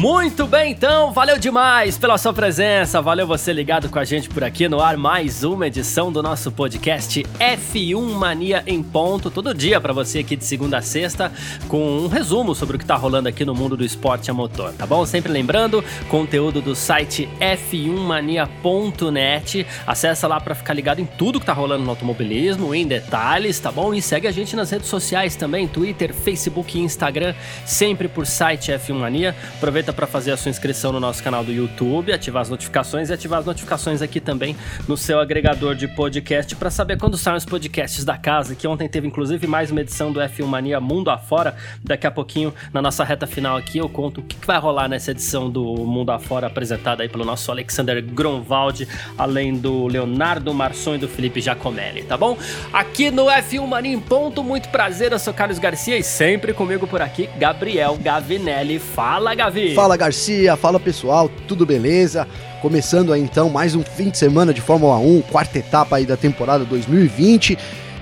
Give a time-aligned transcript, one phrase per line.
[0.00, 4.42] Muito bem, então, valeu demais pela sua presença, valeu você ligado com a gente por
[4.42, 9.78] aqui no ar, mais uma edição do nosso podcast F1 Mania em Ponto, todo dia
[9.78, 11.30] para você aqui de segunda a sexta,
[11.68, 14.72] com um resumo sobre o que tá rolando aqui no mundo do esporte a motor,
[14.72, 15.04] tá bom?
[15.04, 21.52] Sempre lembrando, conteúdo do site f1mania.net, acessa lá para ficar ligado em tudo que tá
[21.52, 23.92] rolando no automobilismo, em detalhes, tá bom?
[23.92, 27.34] E segue a gente nas redes sociais também, Twitter, Facebook e Instagram,
[27.66, 29.36] sempre por site F1 Mania.
[29.58, 33.10] Aproveita aproveita para fazer a sua inscrição no nosso canal do YouTube, ativar as notificações
[33.10, 34.56] e ativar as notificações aqui também
[34.88, 38.88] no seu agregador de podcast para saber quando saem os podcasts da casa, que ontem
[38.88, 41.54] teve inclusive mais uma edição do F1 Mania Mundo Afora.
[41.82, 45.10] Daqui a pouquinho, na nossa reta final aqui, eu conto o que, vai rolar nessa
[45.10, 48.88] edição do Mundo Afora apresentada aí pelo nosso Alexander Gronwald,
[49.18, 52.36] além do Leonardo Marçom e do Felipe Giacomelli, tá bom?
[52.72, 56.86] Aqui no F1 Mania em ponto, muito prazer, eu sou Carlos Garcia e sempre comigo
[56.86, 58.78] por aqui, Gabriel Gavinelli.
[58.78, 59.74] Fala, Gavi!
[59.80, 62.28] Fala Garcia, fala pessoal, tudo beleza?
[62.60, 66.18] Começando aí então mais um fim de semana de Fórmula 1, quarta etapa aí da
[66.18, 67.56] temporada 2020.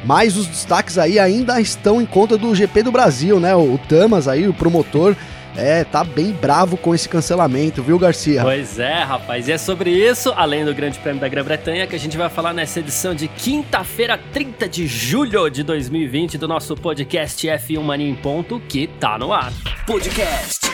[0.05, 3.55] Mas os destaques aí ainda estão em conta do GP do Brasil, né?
[3.55, 5.15] O Tamas aí, o promotor,
[5.57, 8.43] é, tá bem bravo com esse cancelamento, viu, Garcia?
[8.43, 9.47] Pois é, rapaz.
[9.47, 12.53] E é sobre isso, além do Grande Prêmio da Grã-Bretanha, que a gente vai falar
[12.53, 18.17] nessa edição de quinta-feira, 30 de julho de 2020, do nosso podcast F1 Mania em
[18.17, 19.53] Ponto, que tá no ar.
[19.87, 20.68] Podcast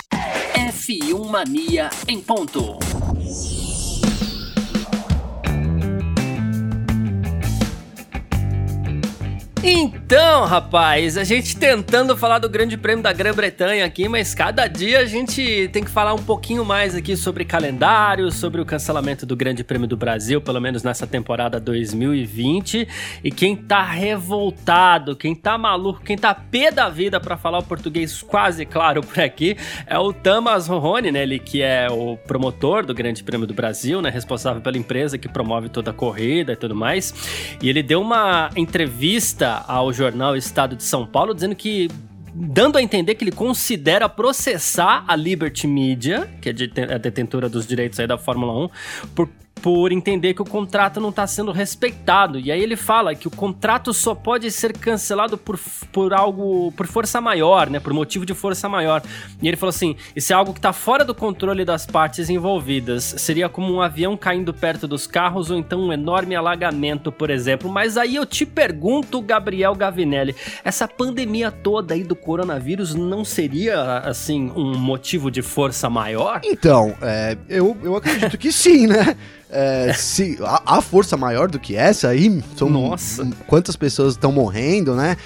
[0.74, 3.03] F1 Mania em ponto.
[9.66, 14.98] Então, rapaz, a gente tentando falar do Grande Prêmio da Grã-Bretanha aqui, mas cada dia
[14.98, 19.34] a gente tem que falar um pouquinho mais aqui sobre calendário, sobre o cancelamento do
[19.34, 22.86] Grande Prêmio do Brasil, pelo menos nessa temporada 2020.
[23.24, 27.62] E quem tá revoltado, quem tá maluco, quem tá pé da vida para falar o
[27.62, 29.56] português quase claro por aqui,
[29.86, 31.22] é o Tamas Ronrone, né?
[31.22, 34.10] Ele que é o promotor do Grande Prêmio do Brasil, né?
[34.10, 37.14] Responsável pela empresa que promove toda a corrida e tudo mais.
[37.62, 41.88] E ele deu uma entrevista ao jornal Estado de São Paulo dizendo que
[42.34, 46.52] dando a entender que ele considera processar a Liberty Media, que é
[46.94, 48.70] a detentora dos direitos aí da Fórmula 1,
[49.14, 49.28] por
[49.64, 52.38] por entender que o contrato não está sendo respeitado.
[52.38, 55.58] E aí ele fala que o contrato só pode ser cancelado por,
[55.90, 57.80] por algo, por força maior, né?
[57.80, 59.02] Por motivo de força maior.
[59.40, 63.14] E ele falou assim: isso é algo que está fora do controle das partes envolvidas.
[63.16, 67.70] Seria como um avião caindo perto dos carros ou então um enorme alagamento, por exemplo.
[67.70, 74.00] Mas aí eu te pergunto, Gabriel Gavinelli, essa pandemia toda aí do coronavírus não seria,
[74.00, 76.42] assim, um motivo de força maior?
[76.44, 79.16] Então, é, eu, eu acredito que sim, né?
[79.56, 83.24] É, se a, a, força maior do que essa aí, são Nossa.
[83.46, 85.16] quantas pessoas estão morrendo, né?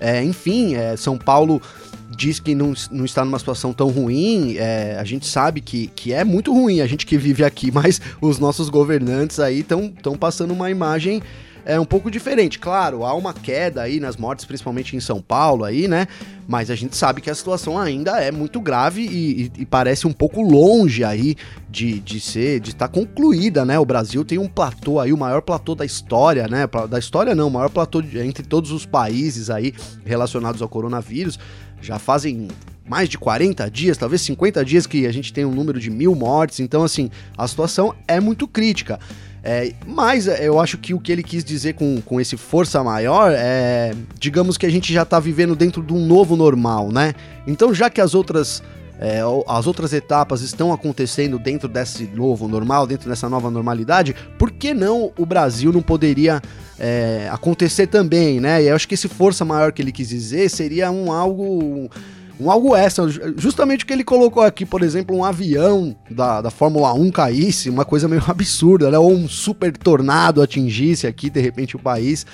[0.00, 1.62] É, enfim, é, São Paulo
[2.10, 6.12] diz que não, não está numa situação tão ruim, é, a gente sabe que, que
[6.12, 10.52] é muito ruim, a gente que vive aqui, mas os nossos governantes aí estão passando
[10.52, 11.22] uma imagem
[11.66, 12.60] é um pouco diferente.
[12.60, 16.06] Claro, há uma queda aí nas mortes, principalmente em São Paulo aí, né?
[16.46, 20.06] Mas a gente sabe que a situação ainda é muito grave e, e, e parece
[20.06, 21.34] um pouco longe aí
[21.68, 23.76] de, de ser, de estar tá concluída, né?
[23.80, 26.68] O Brasil tem um platô aí, o maior platô da história, né?
[26.88, 31.36] Da história não, o maior platô de, entre todos os países aí relacionados ao coronavírus.
[31.82, 32.46] Já fazem
[32.88, 36.14] mais de 40 dias, talvez 50 dias que a gente tem um número de mil
[36.14, 39.00] mortes, então assim, a situação é muito crítica.
[39.48, 42.82] É, mas é, eu acho que o que ele quis dizer com, com esse força
[42.82, 47.14] maior é, digamos que a gente já está vivendo dentro de um novo normal, né?
[47.46, 48.60] Então, já que as outras
[48.98, 54.50] é, as outras etapas estão acontecendo dentro desse novo normal, dentro dessa nova normalidade, por
[54.50, 56.42] que não o Brasil não poderia
[56.76, 58.64] é, acontecer também, né?
[58.64, 61.88] E eu acho que esse força maior que ele quis dizer seria um algo
[62.38, 63.08] um algo extra.
[63.36, 67.70] Justamente o que ele colocou aqui, por exemplo, um avião da, da Fórmula 1 caísse,
[67.70, 68.98] uma coisa meio absurda, né?
[68.98, 72.26] Ou um super tornado atingisse aqui, de repente, o país.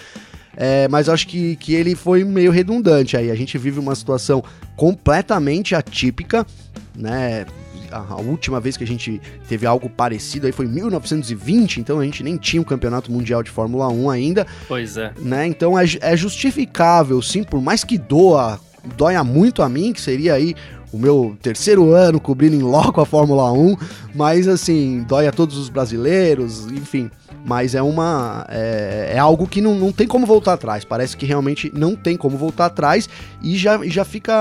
[0.56, 3.30] É, mas acho que, que ele foi meio redundante aí.
[3.30, 4.42] A gente vive uma situação
[4.76, 6.46] completamente atípica,
[6.94, 7.46] né?
[7.90, 12.04] A, última vez que a gente teve algo parecido aí foi em 1920, então a
[12.04, 14.46] gente nem tinha o um campeonato mundial de Fórmula 1 ainda.
[14.66, 15.12] Pois é.
[15.18, 15.46] Né?
[15.46, 18.58] Então é, é justificável, sim, por mais que doa
[18.96, 20.54] doia muito a mim, que seria aí
[20.92, 23.76] o meu terceiro ano cobrindo em loco a Fórmula 1,
[24.14, 27.10] mas assim, dói a todos os brasileiros, enfim.
[27.46, 28.46] mas é uma.
[28.50, 30.84] É, é algo que não, não tem como voltar atrás.
[30.84, 33.08] Parece que realmente não tem como voltar atrás
[33.42, 34.34] e já, já fica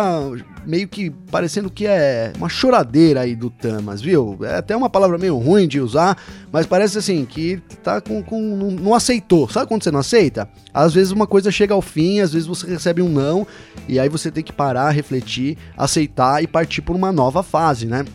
[0.65, 4.37] meio que parecendo que é uma choradeira aí do Tamas, viu?
[4.41, 6.17] É até uma palavra meio ruim de usar,
[6.51, 8.21] mas parece assim que tá com.
[8.21, 9.49] com não, não aceitou.
[9.49, 10.49] Sabe quando você não aceita?
[10.73, 13.45] Às vezes uma coisa chega ao fim, às vezes você recebe um não,
[13.87, 18.05] e aí você tem que parar, refletir, aceitar e partir por uma nova fase, né?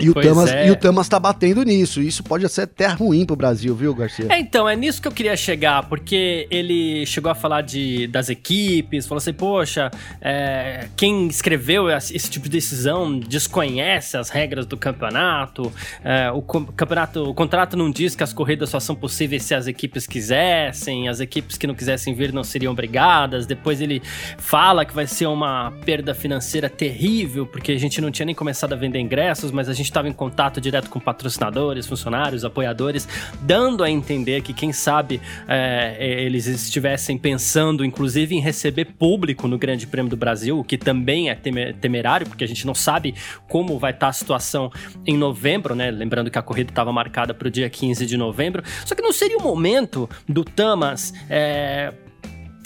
[0.00, 0.68] E o, Tamas, é.
[0.68, 2.00] e o Tamas tá batendo nisso.
[2.00, 4.26] Isso pode ser até ruim pro Brasil, viu, Garcia?
[4.28, 8.28] É, então, é nisso que eu queria chegar, porque ele chegou a falar de, das
[8.28, 14.76] equipes, falou assim, poxa, é, quem escreveu esse tipo de decisão desconhece as regras do
[14.76, 15.72] campeonato,
[16.04, 19.66] é, o campeonato, o contrato não diz que as corridas só são possíveis se as
[19.66, 23.46] equipes quisessem, as equipes que não quisessem vir não seriam obrigadas.
[23.46, 24.02] Depois ele
[24.38, 28.72] fala que vai ser uma perda financeira terrível, porque a gente não tinha nem começado
[28.72, 33.08] a vender ingressos, mas a gente estava em contato direto com patrocinadores, funcionários, apoiadores,
[33.40, 39.58] dando a entender que, quem sabe, é, eles estivessem pensando, inclusive, em receber público no
[39.58, 43.14] Grande Prêmio do Brasil, o que também é temerário, porque a gente não sabe
[43.48, 44.70] como vai estar a situação
[45.06, 45.90] em novembro, né?
[45.90, 48.62] Lembrando que a corrida estava marcada para o dia 15 de novembro.
[48.84, 51.12] Só que não seria o momento do Tamas.
[51.28, 51.92] É,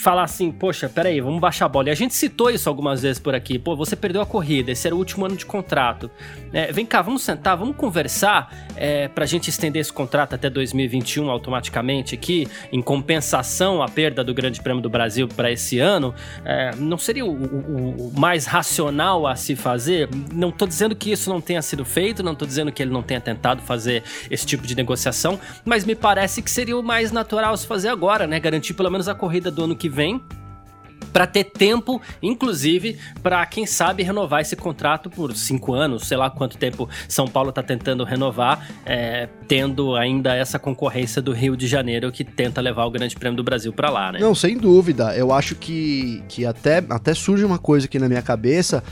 [0.05, 1.89] falar assim, poxa, peraí, vamos baixar a bola.
[1.89, 3.59] E a gente citou isso algumas vezes por aqui.
[3.59, 6.11] Pô, você perdeu a corrida, esse era o último ano de contrato.
[6.53, 11.31] É, vem cá, vamos sentar, vamos conversar é, pra gente estender esse contrato até 2021
[11.31, 16.15] automaticamente aqui, em compensação à perda do Grande Prêmio do Brasil para esse ano.
[16.45, 20.11] É, não seria o, o, o, mais racional a se fazer?
[20.35, 23.03] Não tô dizendo que isso não tenha sido feito, não tô dizendo que ele não
[23.03, 27.57] tenha tentado fazer esse tipo de negociação, mas me parece que seria o mais natural
[27.57, 28.39] se fazer agora, né?
[28.39, 30.21] Garantir pelo menos a corrida do ano que vem
[31.15, 36.29] para ter tempo, inclusive, para quem sabe renovar esse contrato por cinco anos, sei lá
[36.29, 41.69] quanto tempo São Paulo está tentando renovar, é, tendo ainda essa concorrência do Rio de
[41.69, 44.19] Janeiro que tenta levar o Grande Prêmio do Brasil para lá, né?
[44.19, 45.17] Não, sem dúvida.
[45.17, 48.83] Eu acho que, que até, até surge uma coisa aqui na minha cabeça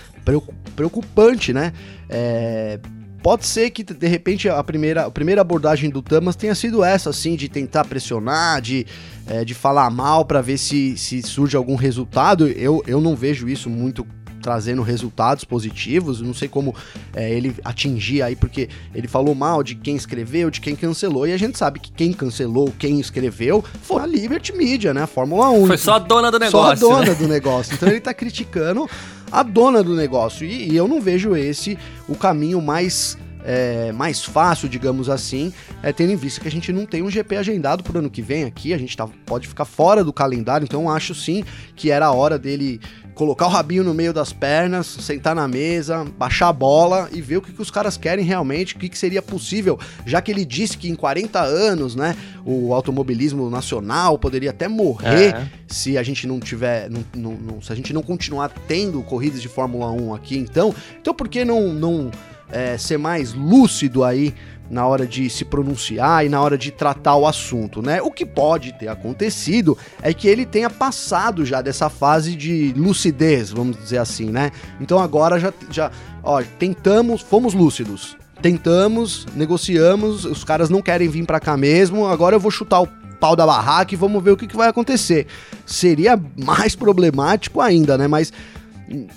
[0.77, 1.73] preocupante, né?
[2.09, 2.79] É,
[3.23, 7.11] Pode ser que, de repente, a primeira, a primeira abordagem do Tamas tenha sido essa,
[7.11, 8.85] assim, de tentar pressionar, de,
[9.27, 12.49] é, de falar mal para ver se, se surge algum resultado.
[12.49, 14.05] Eu, eu não vejo isso muito
[14.43, 16.21] trazendo resultados positivos.
[16.21, 16.75] Não sei como
[17.15, 21.33] é, ele atingir aí, porque ele falou mal de quem escreveu, de quem cancelou, e
[21.33, 25.05] a gente sabe que quem cancelou, quem escreveu, foi a Liberty Media, né?
[25.05, 25.67] A Fórmula 1.
[25.69, 26.77] Foi só a dona do negócio.
[26.77, 27.15] Só a dona né?
[27.15, 27.75] do negócio.
[27.75, 28.89] Então ele tá criticando
[29.33, 30.47] a dona do negócio.
[30.47, 35.53] E, e eu não vejo esse o caminho mais é, mais fácil, digamos assim,
[35.83, 38.11] é, tendo em vista que a gente não tem um GP agendado para o ano
[38.11, 41.45] que vem aqui, a gente tá, pode ficar fora do calendário, então acho sim
[41.75, 42.81] que era a hora dele
[43.15, 47.37] colocar o rabinho no meio das pernas, sentar na mesa, baixar a bola e ver
[47.37, 50.45] o que, que os caras querem realmente, o que, que seria possível, já que ele
[50.45, 55.49] disse que em 40 anos, né, o automobilismo nacional poderia até morrer é.
[55.67, 59.43] se a gente não tiver, não, não, não, se a gente não continuar tendo corridas
[59.43, 62.11] de Fórmula 1 aqui, então, então por que não, não
[62.51, 64.35] é, ser mais lúcido aí
[64.73, 68.01] na hora de se pronunciar e na hora de tratar o assunto, né?
[68.01, 73.51] O que pode ter acontecido é que ele tenha passado já dessa fase de lucidez,
[73.51, 74.51] vamos dizer assim, né?
[74.81, 75.91] Então agora já, já
[76.25, 78.17] ó, tentamos, fomos lúcidos.
[78.41, 82.89] Tentamos, negociamos, os caras não querem vir para cá mesmo, agora eu vou chutar o
[83.21, 85.27] pau da barraca e vamos ver o que, que vai acontecer.
[85.67, 88.09] Seria mais problemático ainda, né?
[88.09, 88.33] Mas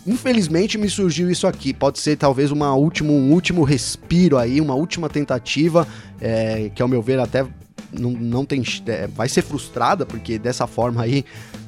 [0.05, 1.73] infelizmente me surgiu isso aqui.
[1.73, 5.87] Pode ser talvez uma último, um último respiro aí, uma última tentativa,
[6.19, 7.45] é, que ao meu ver até
[7.91, 8.63] não, não tem.
[8.87, 11.25] É, vai ser frustrada, porque dessa forma aí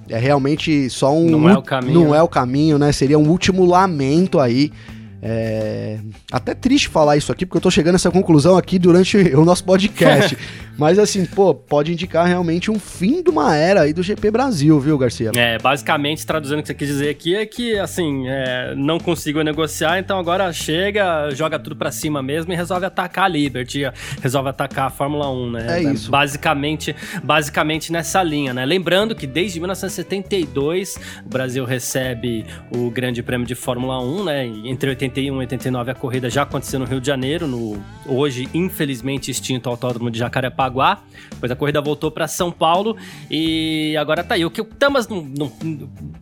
[0.10, 1.30] é realmente só um.
[1.30, 1.94] Não é o caminho.
[1.94, 2.92] Não é o caminho, né?
[2.92, 4.72] Seria um último lamento aí.
[5.22, 6.00] É...
[6.32, 9.44] Até triste falar isso aqui, porque eu tô chegando a essa conclusão aqui durante o
[9.44, 10.38] nosso podcast.
[10.78, 14.80] Mas assim, pô, pode indicar realmente um fim de uma era aí do GP Brasil,
[14.80, 15.32] viu, Garcia?
[15.36, 19.42] É, basicamente, traduzindo o que você quis dizer aqui, é que, assim, é, não consigo
[19.42, 23.82] negociar, então agora chega, joga tudo para cima mesmo e resolve atacar a Liberty,
[24.22, 25.80] resolve atacar a Fórmula 1, né?
[25.80, 26.12] É isso.
[26.12, 28.64] Basicamente, basicamente nessa linha, né?
[28.64, 30.96] Lembrando que desde 1972
[31.26, 34.46] o Brasil recebe o Grande Prêmio de Fórmula 1, né?
[34.66, 39.32] Entre 81 e 89 a corrida já aconteceu no Rio de Janeiro, no hoje infelizmente
[39.32, 41.02] extinto Autódromo de Jacarepaguá.
[41.32, 42.98] Depois a corrida voltou para São Paulo
[43.30, 44.46] e agora tá aí.
[44.46, 45.52] O que o Tamas não, não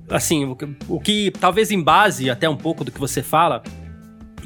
[0.10, 3.64] assim, o que, o que talvez em base até um pouco do que você fala,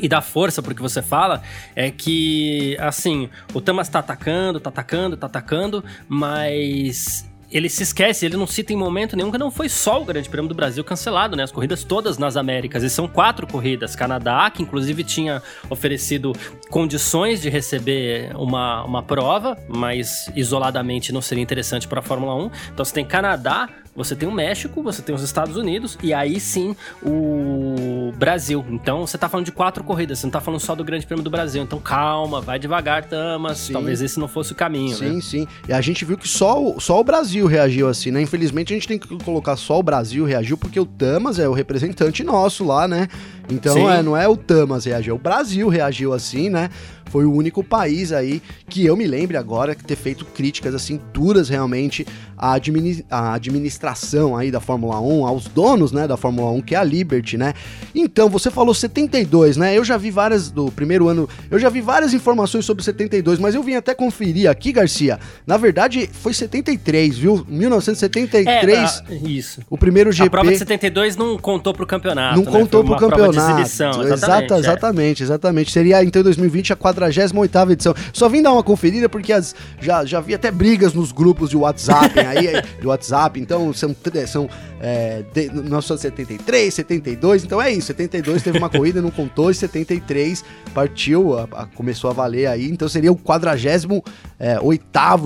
[0.02, 1.42] e dá força pro que você fala
[1.76, 8.26] é que, assim, o Tamas tá atacando, tá atacando, tá atacando, mas ele se esquece,
[8.26, 10.84] ele não cita em momento nenhum que não foi só o Grande Prêmio do Brasil
[10.84, 11.44] cancelado, né?
[11.44, 12.84] As corridas todas nas Américas.
[12.84, 13.96] E são quatro corridas.
[13.96, 16.34] Canadá, que inclusive tinha oferecido
[16.70, 22.52] condições de receber uma, uma prova, mas isoladamente não seria interessante para a Fórmula 1.
[22.74, 26.40] Então você tem Canadá, você tem o México, você tem os Estados Unidos e aí
[26.40, 28.66] sim o Brasil.
[28.70, 31.24] Então você tá falando de quatro corridas, você não tá falando só do Grande Prêmio
[31.24, 31.62] do Brasil.
[31.62, 33.58] Então calma, vai devagar, Tamas.
[33.58, 33.74] Sim.
[33.74, 34.96] Talvez esse não fosse o caminho.
[34.96, 35.22] Sim, né?
[35.22, 35.48] sim.
[35.68, 38.22] E a gente viu que só, só o Brasil reagiu assim, né?
[38.22, 41.54] Infelizmente a gente tem que colocar só o Brasil reagiu porque o Tamas é o
[41.54, 43.08] representante nosso lá, né?
[43.50, 46.70] Então é, não é o Tamas reagiu, é o Brasil reagiu assim, né?
[47.10, 51.00] Foi o único país aí que eu me lembre agora que ter feito críticas assim
[51.14, 52.06] duras realmente
[52.38, 56.76] à, administ à administração aí da Fórmula 1, aos donos, né, da Fórmula 1, que
[56.76, 57.54] é a Liberty, né?
[57.94, 59.78] Então, você falou 72, né?
[59.78, 63.56] Eu já vi várias do primeiro ano, eu já vi várias informações sobre 72, mas
[63.56, 65.20] eu vim até conferir aqui, Garcia.
[65.46, 67.46] Na verdade, foi 73, viu?
[67.48, 69.04] 1973.
[69.10, 69.62] É, isso.
[69.70, 70.28] O primeiro GP.
[70.28, 72.52] A prova de 72 não contou pro campeonato, Não né?
[72.60, 73.60] contou pro campeonato.
[73.60, 74.60] Exibição, exatamente, Exata, é.
[74.60, 75.72] exatamente, exatamente.
[75.72, 77.96] Seria então 2020 a 48 edição.
[78.14, 81.58] Só vim dar uma conferida porque as, já, já vi até brigas nos grupos de
[81.58, 83.40] WhatsApp aí, de WhatsApp.
[83.40, 83.96] Então são,
[84.28, 84.50] são
[84.82, 87.44] é, de, 1973, 72.
[87.44, 87.88] Então é isso.
[87.88, 89.50] 72 teve uma corrida, não contou.
[89.52, 92.70] E 73 partiu, a, a, começou a valer aí.
[92.70, 94.04] Então seria o 48
[94.40, 94.60] é,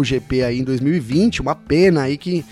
[0.04, 1.42] GP aí em 2020.
[1.42, 2.46] Uma pena aí que.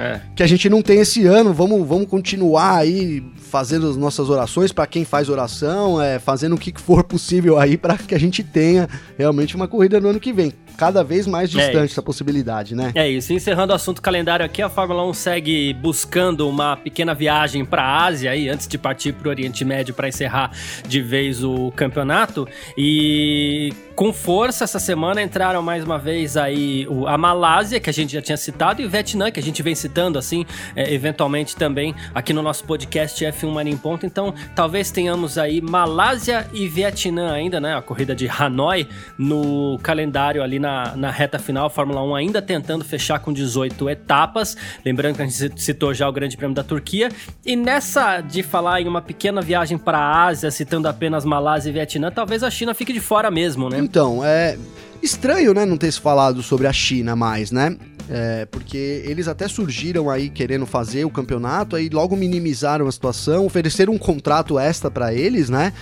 [0.00, 0.20] É.
[0.34, 4.72] Que a gente não tem esse ano, vamos, vamos continuar aí fazendo as nossas orações
[4.72, 8.42] para quem faz oração, é, fazendo o que for possível aí para que a gente
[8.42, 8.88] tenha
[9.18, 10.54] realmente uma corrida no ano que vem.
[10.80, 12.90] Cada vez mais é distante é essa possibilidade, né?
[12.94, 13.34] É isso.
[13.34, 18.06] Encerrando o assunto calendário aqui, a Fórmula 1 segue buscando uma pequena viagem para a
[18.06, 20.52] Ásia aí, antes de partir para o Oriente Médio para encerrar
[20.88, 22.48] de vez o campeonato.
[22.78, 28.14] E com força essa semana entraram mais uma vez aí a Malásia, que a gente
[28.14, 31.94] já tinha citado, e o Vietnã, que a gente vem citando assim, é, eventualmente também
[32.14, 34.06] aqui no nosso podcast F1 Mania em Ponto.
[34.06, 37.76] Então, talvez tenhamos aí Malásia e Vietnã ainda, né?
[37.76, 41.66] A corrida de Hanoi no calendário ali na, na reta final.
[41.66, 44.56] A Fórmula 1 ainda tentando fechar com 18 etapas.
[44.84, 47.08] Lembrando que a gente citou já o Grande Prêmio da Turquia.
[47.44, 51.72] E nessa de falar em uma pequena viagem para a Ásia, citando apenas Malásia e
[51.72, 53.78] Vietnã, talvez a China fique de fora mesmo, né?
[53.78, 54.56] Então, é
[55.02, 57.76] estranho, né, não ter se falado sobre a China mais, né?
[58.08, 63.46] É, porque eles até surgiram aí querendo fazer o campeonato, aí logo minimizaram a situação,
[63.46, 65.72] ofereceram um contrato extra para eles, né?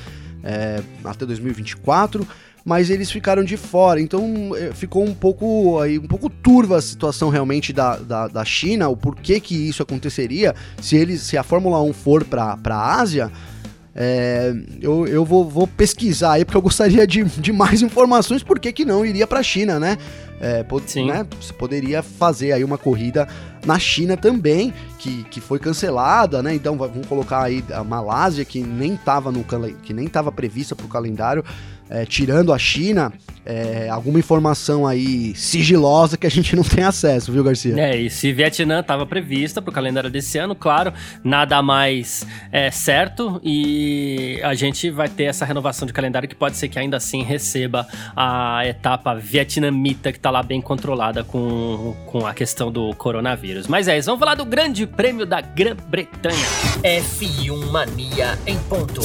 [0.44, 2.26] É, até 2024,
[2.64, 4.00] mas eles ficaram de fora.
[4.00, 8.44] Então é, ficou um pouco aí um pouco turva a situação realmente da, da, da
[8.44, 13.00] China, o porquê que isso aconteceria se eles se a Fórmula 1 for para a
[13.00, 13.30] Ásia.
[14.00, 18.60] É, eu eu vou, vou, pesquisar aí, porque eu gostaria de, de mais informações, por
[18.60, 19.98] que, não iria para a China, né?
[20.40, 21.06] É, Sim.
[21.06, 23.26] Né, você poderia fazer aí uma corrida
[23.66, 26.54] na China também, que, que foi cancelada, né?
[26.54, 29.44] Então vamos colocar aí a Malásia, que nem estava no
[29.82, 31.44] que nem estava prevista para o calendário,
[31.90, 33.12] é, tirando a China,
[33.44, 37.74] é, alguma informação aí sigilosa que a gente não tem acesso, viu, Garcia?
[37.80, 40.92] É, e se Vietnã estava prevista para o calendário desse ano, claro,
[41.24, 46.58] nada mais é, certo e a gente vai ter essa renovação de calendário que pode
[46.58, 52.26] ser que ainda assim receba a etapa vietnamita que está lá bem controlada com, com
[52.26, 53.66] a questão do coronavírus.
[53.66, 56.36] Mas é isso, vamos falar do Grande Prêmio da Grã-Bretanha.
[56.82, 59.00] F1 Mania em ponto.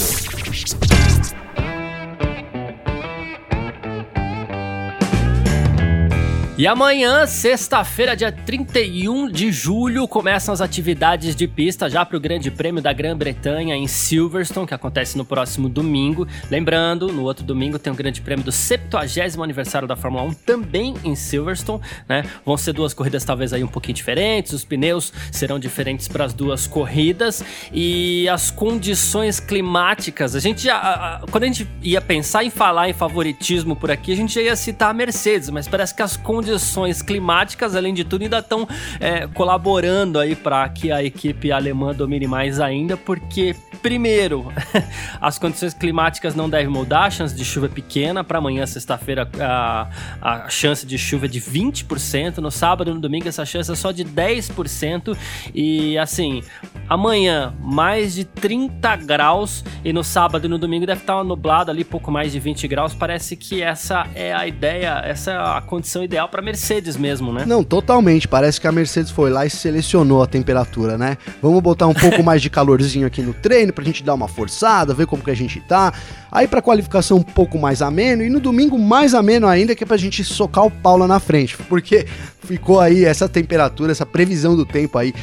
[6.56, 12.20] E amanhã, sexta-feira, dia 31 de julho, começam as atividades de pista já para o
[12.20, 16.28] Grande Prêmio da Grã-Bretanha em Silverstone, que acontece no próximo domingo.
[16.52, 19.00] Lembrando, no outro domingo tem o Grande Prêmio do 70
[19.42, 22.24] aniversário da Fórmula 1 também em Silverstone, né?
[22.46, 26.36] Vão ser duas corridas talvez aí um pouquinho diferentes, os pneus serão diferentes para as
[26.36, 27.44] duas corridas
[27.74, 30.36] e as condições climáticas.
[30.36, 34.16] A gente já, quando a gente ia pensar em falar em favoritismo por aqui, a
[34.16, 38.04] gente já ia citar a Mercedes, mas parece que as condições condições climáticas, além de
[38.04, 38.68] tudo, ainda estão
[39.00, 44.52] é, colaborando aí para que a equipe alemã domine mais ainda, porque primeiro,
[45.22, 49.30] as condições climáticas não devem mudar, a chance de chuva é pequena, para amanhã, sexta-feira,
[49.40, 49.90] a,
[50.22, 53.76] a chance de chuva é de 20%, no sábado e no domingo essa chance é
[53.76, 55.18] só de 10%,
[55.56, 56.44] e assim,
[56.90, 61.84] amanhã mais de 30 graus, e no sábado e no domingo deve estar nublado ali,
[61.84, 66.04] pouco mais de 20 graus, parece que essa é a ideia, essa é a condição
[66.04, 67.46] ideal para Mercedes mesmo, né?
[67.46, 68.28] Não, totalmente.
[68.28, 71.18] Parece que a Mercedes foi lá e selecionou a temperatura, né?
[71.42, 74.94] Vamos botar um pouco mais de calorzinho aqui no treino pra gente dar uma forçada,
[74.94, 75.94] ver como que a gente tá.
[76.32, 79.88] Aí pra qualificação um pouco mais ameno e no domingo mais ameno ainda, que é
[79.88, 81.58] pra gente socar o pau lá na frente.
[81.58, 82.08] Porque
[82.46, 85.14] ficou aí essa temperatura, essa previsão do tempo aí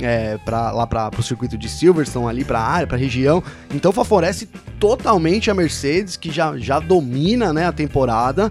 [0.00, 3.42] é, pra, lá para o circuito de Silverstone, ali para a área, para a região.
[3.74, 8.50] Então favorece totalmente a Mercedes, que já, já domina né, a temporada.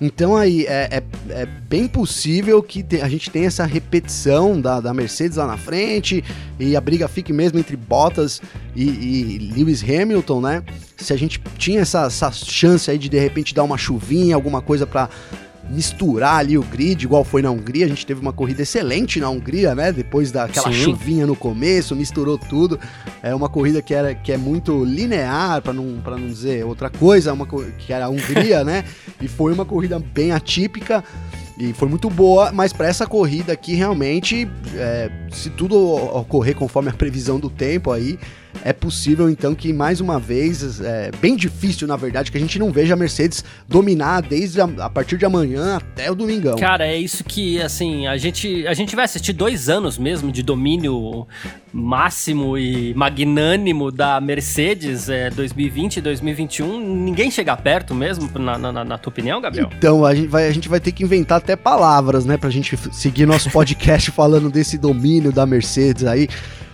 [0.00, 4.94] Então aí é, é, é bem possível que a gente tenha essa repetição da, da
[4.94, 6.22] Mercedes lá na frente
[6.58, 8.40] e a briga fique mesmo entre Bottas
[8.74, 10.62] e, e Lewis Hamilton, né?
[10.96, 14.60] Se a gente tinha essa, essa chance aí de de repente dar uma chuvinha, alguma
[14.60, 15.08] coisa para
[15.68, 17.86] misturar ali o grid, igual foi na Hungria.
[17.86, 19.92] A gente teve uma corrida excelente na Hungria, né?
[19.92, 20.84] Depois daquela Sim.
[20.84, 22.78] chuvinha no começo, misturou tudo.
[23.22, 26.88] É uma corrida que, era, que é muito linear, para não, pra não dizer outra
[26.88, 27.46] coisa, uma,
[27.78, 28.84] que era a Hungria, né?
[29.20, 31.04] E foi uma corrida bem atípica.
[31.58, 36.88] E foi muito boa, mas para essa corrida aqui, realmente, é, se tudo ocorrer conforme
[36.88, 38.16] a previsão do tempo aí,
[38.64, 42.58] é possível então que mais uma vez, é bem difícil na verdade, que a gente
[42.58, 46.56] não veja a Mercedes dominar desde a, a, partir de amanhã até o domingão.
[46.56, 50.42] Cara, é isso que assim a gente a gente vai assistir dois anos mesmo de
[50.42, 51.26] domínio
[51.72, 56.80] máximo e magnânimo da Mercedes, é, 2020 e 2021.
[56.80, 59.70] Ninguém chega perto mesmo, na, na, na, tua opinião, Gabriel?
[59.76, 62.76] Então a gente vai a gente vai ter que inventar até palavras, né, pra gente
[62.92, 66.28] seguir nosso podcast falando desse domínio da Mercedes aí.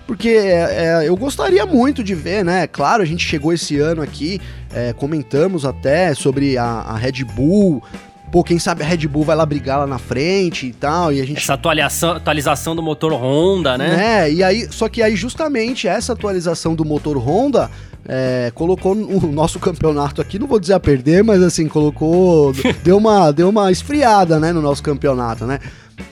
[0.06, 2.66] Porque é, é, eu gostaria muito de ver, né?
[2.66, 4.40] Claro, a gente chegou esse ano aqui,
[4.72, 7.82] é, comentamos até sobre a, a, Red Bull.
[8.30, 11.12] Pô, quem sabe a Red Bull vai lá brigar lá na frente e tal.
[11.12, 11.38] E a gente...
[11.38, 14.24] Essa atualização, atualização do motor Honda, né?
[14.26, 17.70] É, e aí, só que aí justamente essa atualização do motor Honda
[18.06, 22.52] é, colocou o nosso campeonato aqui, não vou dizer a perder, mas assim, colocou.
[22.84, 25.58] deu, uma, deu uma esfriada, né, no nosso campeonato, né?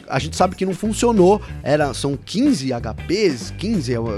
[0.08, 1.40] A gente sabe que não funcionou.
[1.62, 4.08] Era, são 15 HPs, 15 ou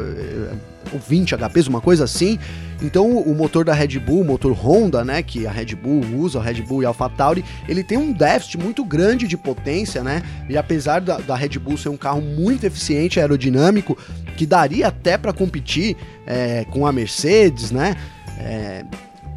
[1.09, 2.39] 20 HPs, uma coisa assim.
[2.83, 6.39] Então o motor da Red Bull, o motor Honda, né, que a Red Bull usa,
[6.39, 10.23] a Red Bull e a AlphaTauri, ele tem um déficit muito grande de potência, né?
[10.49, 13.97] E apesar da, da Red Bull ser um carro muito eficiente, aerodinâmico,
[14.37, 17.97] que daria até para competir é, com a Mercedes, né?
[18.39, 18.85] É,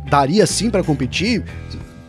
[0.09, 1.43] daria sim para competir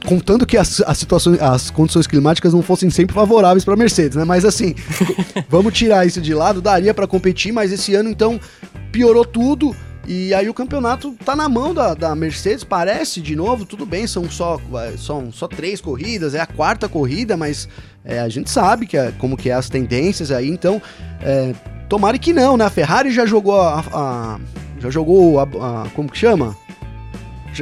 [0.08, 4.24] contando que as, as situações, as condições climáticas não fossem sempre favoráveis para Mercedes, né?
[4.24, 4.74] Mas assim,
[5.50, 8.40] vamos tirar isso de lado, daria para competir, mas esse ano então
[8.90, 9.76] piorou tudo.
[10.06, 14.06] E aí o campeonato tá na mão da, da Mercedes, parece de novo, tudo bem,
[14.06, 14.59] são só,
[14.96, 17.68] são só três corridas, é a quarta corrida, mas
[18.02, 20.80] é, a gente sabe que é, como que é as tendências aí, então
[21.20, 21.52] é,
[21.87, 22.64] tomara que não, né?
[22.64, 24.40] A Ferrari já jogou a, a
[24.80, 26.56] já jogou a, a, como que chama?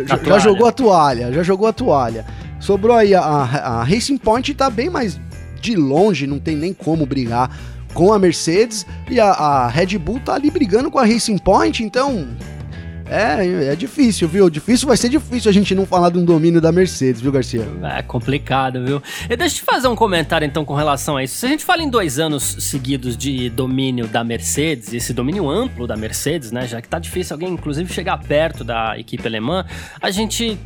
[0.05, 2.25] Já, já, jogou a toalha, já jogou a toalha.
[2.61, 5.21] Sobrou aí a, a, a Racing Point tá bem mais
[5.61, 7.51] de longe, não tem nem como brigar
[7.93, 11.83] com a Mercedes e a, a, Red Bull tá ali brigando com a Racing Point,
[11.83, 12.29] então
[13.09, 14.51] é, é difícil, viu?
[14.51, 17.67] Difícil vai ser difícil a gente não falar de um domínio da Mercedes, viu, Garcia?
[17.97, 19.03] É complicado, viu?
[19.29, 21.37] E deixa eu te fazer um comentário então com relação a isso.
[21.37, 25.87] Se a gente fala em dois anos seguidos de domínio da Mercedes, esse domínio amplo
[25.87, 26.67] da Mercedes, né?
[26.67, 29.65] Já que tá difícil alguém, inclusive, chegar perto da equipe alemã,
[30.01, 30.59] a gente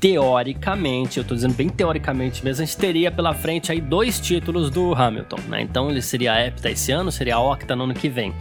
[0.00, 4.70] teoricamente, eu tô dizendo bem teoricamente mesmo, a gente teria pela frente aí dois títulos
[4.70, 5.60] do Hamilton, né?
[5.60, 8.32] Então ele seria a hepta esse ano, seria a octa no ano que vem.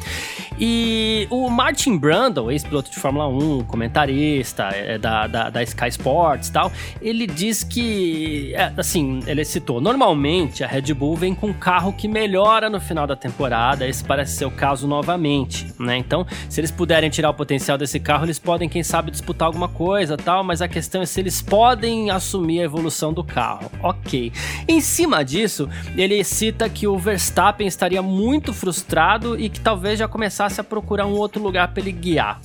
[0.57, 6.47] E o Martin Brundle, ex-piloto de Fórmula 1, comentarista é, da, da, da, Sky Sports
[6.47, 11.47] e tal, ele diz que, é, assim, ele citou, normalmente a Red Bull vem com
[11.47, 15.97] um carro que melhora no final da temporada, esse parece ser o caso novamente, né?
[15.97, 19.67] Então, se eles puderem tirar o potencial desse carro, eles podem, quem sabe, disputar alguma
[19.67, 23.71] coisa tal, mas a questão é se eles podem assumir a evolução do carro.
[23.81, 24.31] Ok.
[24.67, 30.07] Em cima disso, ele cita que o Verstappen estaria muito frustrado e que talvez já
[30.07, 32.39] começasse a procurar um outro lugar para ele guiar.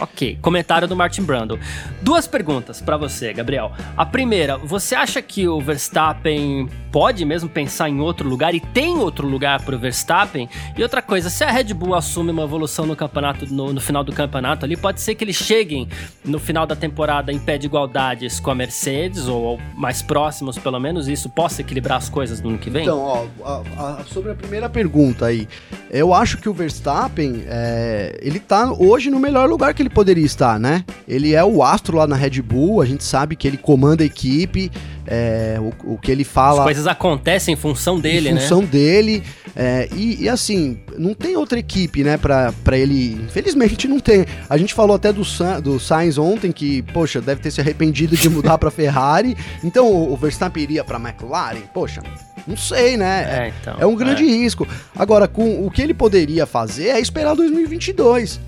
[0.00, 1.58] Ok, comentário do Martin Brando.
[2.00, 3.72] Duas perguntas para você, Gabriel.
[3.96, 8.98] A primeira, você acha que o Verstappen pode mesmo pensar em outro lugar e tem
[8.98, 10.48] outro lugar para o Verstappen?
[10.76, 14.04] E outra coisa, se a Red Bull assume uma evolução no campeonato, no, no, final
[14.04, 15.88] do campeonato ali, pode ser que eles cheguem
[16.24, 20.58] no final da temporada em pé de igualdades com a Mercedes, ou, ou mais próximos
[20.58, 22.82] pelo menos, e isso possa equilibrar as coisas no ano que vem?
[22.82, 25.48] Então, ó, a, a, sobre a primeira pergunta aí,
[25.90, 30.24] eu acho que o Verstappen, é, ele tá hoje no melhor lugar que ele poderia
[30.24, 30.84] estar, né?
[31.06, 34.06] Ele é o astro lá na Red Bull, a gente sabe que ele comanda a
[34.06, 34.70] equipe,
[35.06, 36.60] é, o, o, que ele fala.
[36.60, 38.66] As coisas acontecem em função dele, em função né?
[38.66, 39.22] dele.
[39.54, 43.14] É, e, e, assim, não tem outra equipe, né, pra, pra ele.
[43.14, 44.24] Infelizmente não tem.
[44.48, 45.22] A gente falou até do,
[45.62, 49.36] do Sainz ontem, que, poxa, deve ter se arrependido de mudar pra Ferrari.
[49.62, 51.62] Então o, Verstappen iria pra McLaren?
[51.74, 52.02] Poxa,
[52.46, 53.22] não sei, né?
[53.22, 54.26] É, então, é um grande é.
[54.26, 54.66] risco.
[54.96, 58.40] Agora, com o que ele poderia fazer é esperar 2022.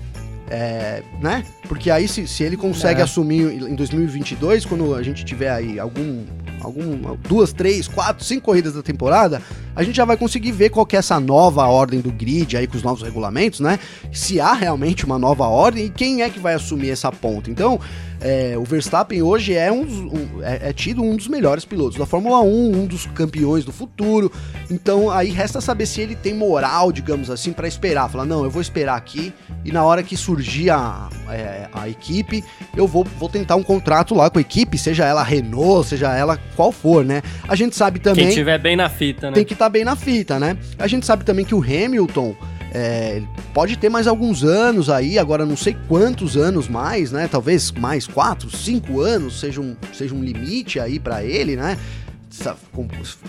[0.49, 1.43] É, né?
[1.67, 3.03] Porque aí se, se ele consegue é.
[3.03, 6.23] assumir em 2022, quando a gente tiver aí algum,
[6.61, 9.41] algum duas, três, quatro, cinco corridas da temporada,
[9.75, 12.77] a gente já vai conseguir ver qual é essa nova ordem do grid aí com
[12.77, 13.79] os novos regulamentos, né?
[14.11, 17.49] Se há realmente uma nova ordem e quem é que vai assumir essa ponta.
[17.49, 17.79] Então,
[18.21, 22.05] é, o Verstappen hoje é, um, um é, é, tido um dos melhores pilotos da
[22.05, 24.31] Fórmula 1, um dos campeões do futuro.
[24.69, 28.09] Então aí resta saber se ele tem moral, digamos assim, para esperar.
[28.09, 30.34] Falar, não, eu vou esperar aqui e na hora que surgir
[30.69, 32.43] a, é, a equipe,
[32.75, 36.37] eu vou, vou tentar um contrato lá com a equipe, seja ela Renault, seja ela
[36.55, 37.21] qual for, né?
[37.47, 38.27] A gente sabe também.
[38.27, 39.35] Quem tiver bem na fita, né?
[39.35, 40.57] Tem que estar tá bem na fita, né?
[40.77, 42.35] A gente sabe também que o Hamilton.
[42.77, 43.21] É,
[43.53, 47.25] pode ter mais alguns anos aí, agora não sei quantos anos mais, né?
[47.31, 51.77] Talvez mais quatro, cinco anos seja um, seja um limite aí para ele, né?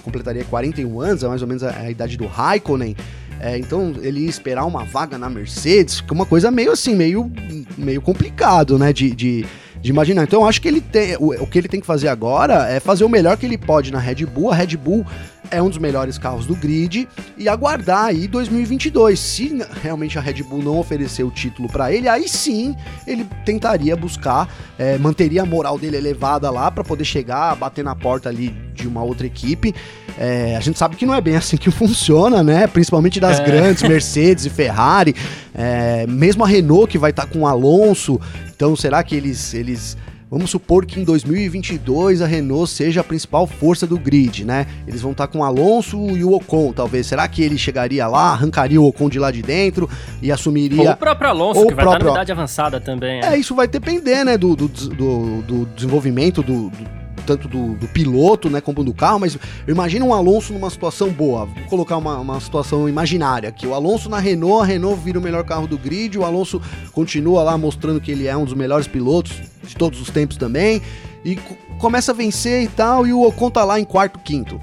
[0.03, 2.97] Completaria 41 anos, é mais ou menos a, a idade do Raikkonen.
[3.40, 6.94] É, então ele ia esperar uma vaga na Mercedes, que é uma coisa meio assim,
[6.94, 7.31] meio,
[7.77, 8.92] meio complicado, né?
[8.92, 9.46] De, de,
[9.81, 10.25] de imaginar.
[10.25, 11.16] Então eu acho que ele tem.
[11.16, 13.92] O, o que ele tem que fazer agora é fazer o melhor que ele pode
[13.92, 14.51] na Red Bull.
[14.51, 15.05] A Red Bull
[15.50, 19.18] é um dos melhores carros do grid e aguardar aí 2022.
[19.18, 23.96] Se realmente a Red Bull não oferecer o título para ele, aí sim ele tentaria
[23.96, 28.48] buscar, é, manteria a moral dele elevada lá para poder chegar, bater na porta ali
[28.74, 29.74] de uma outra equipe.
[30.18, 32.66] É, a gente sabe que não é bem assim que funciona, né?
[32.66, 33.44] Principalmente das é.
[33.44, 35.14] grandes, Mercedes e Ferrari.
[35.54, 38.20] É, mesmo a Renault que vai estar tá com o Alonso.
[38.54, 39.96] Então, será que eles, eles
[40.37, 44.66] Vamos supor que em 2022 a Renault seja a principal força do grid, né?
[44.87, 47.07] Eles vão estar com o Alonso e o Ocon, talvez.
[47.07, 49.88] Será que ele chegaria lá, arrancaria o Ocon de lá de dentro
[50.20, 50.83] e assumiria.
[50.83, 52.01] Ou o próprio Alonso, ou que vai próprio...
[52.01, 53.22] estar na idade avançada também.
[53.22, 56.95] É, é isso vai depender, né, do, do, do, do desenvolvimento do, do
[57.26, 59.36] tanto do, do, piloto, né, como do carro, mas
[59.66, 61.46] imagina um Alonso numa situação boa.
[61.46, 63.66] Vou colocar uma, uma situação imaginária aqui.
[63.66, 66.62] O Alonso na Renault, a Renault vira o melhor carro do grid, o Alonso
[66.92, 70.80] continua lá mostrando que ele é um dos melhores pilotos de todos os tempos também,
[71.24, 71.36] e
[71.78, 74.60] começa a vencer e tal, e o Ocon tá lá em quarto, quinto.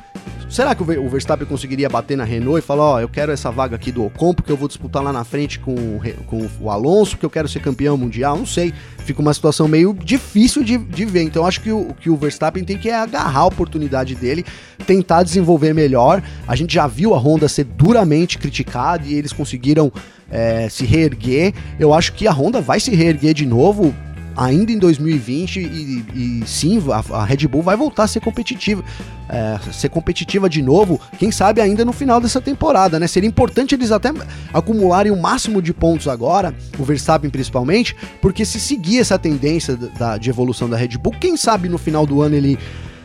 [0.53, 3.49] Será que o Verstappen conseguiria bater na Renault e falar, ó, oh, eu quero essa
[3.49, 7.13] vaga aqui do Ocon porque eu vou disputar lá na frente com, com o Alonso,
[7.13, 8.37] porque eu quero ser campeão mundial?
[8.37, 8.71] Não sei.
[8.99, 11.23] Fica uma situação meio difícil de, de ver.
[11.23, 14.45] Então acho que o, que o Verstappen tem que agarrar a oportunidade dele,
[14.85, 16.21] tentar desenvolver melhor.
[16.47, 19.91] A gente já viu a Honda ser duramente criticada e eles conseguiram
[20.29, 21.51] é, se reerguer.
[21.79, 23.91] Eu acho que a Honda vai se reerguer de novo
[24.35, 28.83] ainda em 2020 e, e sim, a, a, Red Bull vai voltar a ser competitiva,
[29.29, 33.07] é, ser competitiva de novo, quem sabe ainda no final dessa temporada, né?
[33.07, 34.11] Seria importante eles até
[34.53, 40.17] acumularem o máximo de pontos agora, o Verstappen principalmente, porque se seguir essa tendência da,
[40.17, 42.57] de evolução da Red Bull, quem sabe no final do ano ele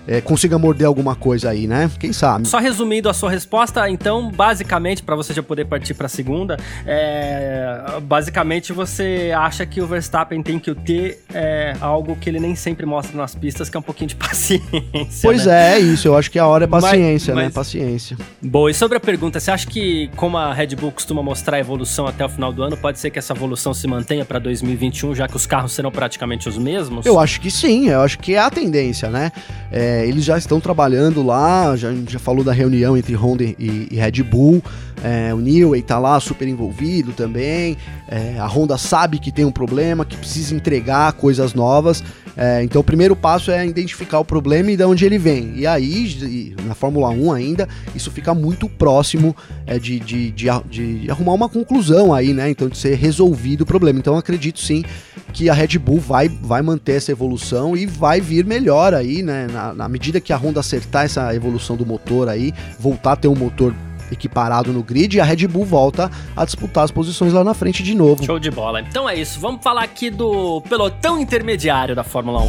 [0.08, 1.90] é, consiga morder alguma coisa aí, né?
[2.00, 2.48] Quem sabe?
[2.48, 6.56] Só resumindo a sua resposta, então, basicamente, para você já poder partir para a segunda,
[6.86, 12.54] é, basicamente você acha que o Verstappen tem que ter é, algo que ele nem
[12.54, 15.20] sempre mostra nas pistas, que é um pouquinho de paciência.
[15.22, 15.74] Pois né?
[15.74, 16.08] é, é isso.
[16.08, 17.44] Eu acho que a hora é paciência, mas, né?
[17.48, 17.54] Mas...
[17.54, 18.16] Paciência.
[18.40, 18.70] Boa.
[18.70, 22.06] E sobre a pergunta, você acha que, como a Red Bull costuma mostrar a evolução
[22.06, 25.28] até o final do ano, pode ser que essa evolução se mantenha para 2021, já
[25.28, 27.04] que os carros serão praticamente os mesmos?
[27.04, 27.88] Eu acho que sim.
[27.88, 29.30] Eu acho que é a tendência, né?
[29.70, 33.88] É, é, eles já estão trabalhando lá, já, já falou da reunião entre Honda e,
[33.90, 34.62] e Red Bull.
[35.02, 37.76] É, o Newey tá lá super envolvido também.
[38.08, 42.02] É, a Honda sabe que tem um problema, que precisa entregar coisas novas.
[42.37, 45.54] É, então o primeiro passo é identificar o problema e de onde ele vem.
[45.56, 51.11] E aí, na Fórmula 1 ainda, isso fica muito próximo é, de, de, de, de,
[51.11, 52.48] arrumar uma conclusão aí, né?
[52.48, 53.98] Então de ser resolvido o problema.
[53.98, 54.84] Então acredito sim
[55.32, 59.48] que a Red Bull vai, vai manter essa evolução e vai vir melhor aí, né?
[59.52, 63.28] Na, na medida que a Honda acertar essa evolução do motor aí, voltar a ter
[63.28, 63.74] um motor
[64.10, 67.82] equiparado no grid e a Red Bull volta a disputar as posições lá na frente
[67.82, 68.24] de novo.
[68.24, 68.80] Show de bola.
[68.80, 72.48] Então é isso, vamos falar aqui do pelotão intermediário da Fórmula 1.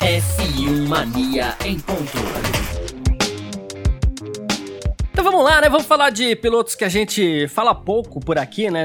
[0.00, 2.57] F1 Mania em ponto.
[5.18, 5.68] Então vamos lá, né?
[5.68, 8.84] Vamos falar de pilotos que a gente fala pouco por aqui, né?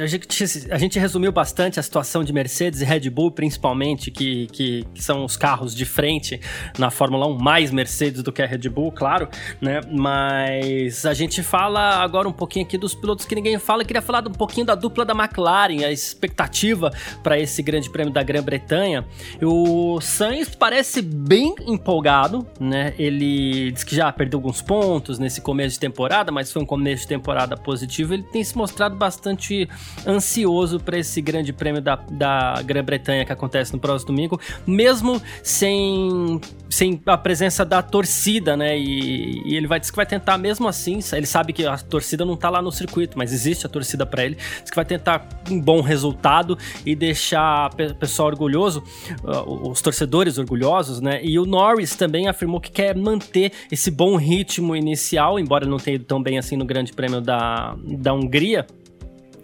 [0.00, 0.28] A gente,
[0.70, 5.02] a gente resumiu bastante a situação de Mercedes e Red Bull, principalmente, que, que, que,
[5.02, 6.40] são os carros de frente
[6.78, 9.28] na Fórmula 1, mais Mercedes do que a Red Bull, claro,
[9.60, 9.80] né?
[9.90, 13.82] Mas a gente fala agora um pouquinho aqui dos pilotos que ninguém fala.
[13.82, 16.92] Eu queria falar um pouquinho da dupla da McLaren, a expectativa
[17.24, 19.04] para esse grande prêmio da Grã-Bretanha.
[19.42, 22.94] O Sainz parece bem empolgado, né?
[22.96, 27.02] Ele diz que já perdeu alguns pontos nesse começo de temporada, mas foi um começo
[27.02, 29.68] de temporada positivo, ele tem se mostrado bastante
[30.06, 36.40] ansioso para esse grande prêmio da, da Grã-Bretanha que acontece no próximo domingo, mesmo sem,
[36.68, 38.78] sem a presença da torcida, né?
[38.78, 42.24] E, e ele vai dizer que vai tentar mesmo assim, ele sabe que a torcida
[42.24, 45.26] não tá lá no circuito, mas existe a torcida para ele, diz que vai tentar
[45.50, 48.82] um bom resultado e deixar o pessoal orgulhoso,
[49.24, 51.20] uh, os torcedores orgulhosos, né?
[51.22, 55.96] E o Norris também afirmou que quer manter esse bom ritmo inicial, embora não tenha
[55.96, 58.66] ido tão bem assim no Grande Prêmio da, da Hungria.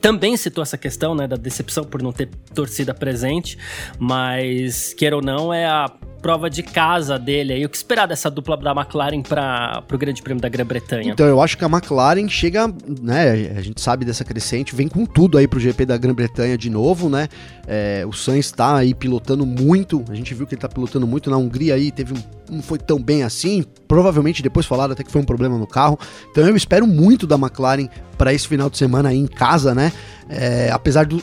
[0.01, 3.59] Também citou essa questão, né, da decepção por não ter torcida presente,
[3.99, 7.65] mas queira ou não, é a prova de casa dele aí.
[7.65, 11.13] O que esperar dessa dupla da McLaren para o Grande Prêmio da Grã-Bretanha?
[11.13, 12.69] Então, eu acho que a McLaren chega,
[13.01, 13.55] né?
[13.57, 17.09] A gente sabe dessa crescente, vem com tudo aí pro GP da Grã-Bretanha de novo,
[17.09, 17.29] né?
[17.67, 20.05] É, o Sainz está aí pilotando muito.
[20.09, 22.79] A gente viu que ele tá pilotando muito na Hungria aí, teve um, não foi
[22.79, 23.65] tão bem assim.
[23.87, 25.99] Provavelmente depois falaram até que foi um problema no carro.
[26.31, 29.93] Então eu espero muito da McLaren para esse final de semana aí em casa, né?
[30.29, 31.23] É, apesar do